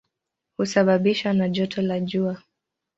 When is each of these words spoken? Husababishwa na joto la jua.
Husababishwa 0.57 1.33
na 1.33 1.49
joto 1.49 1.81
la 1.81 1.99
jua. 1.99 2.43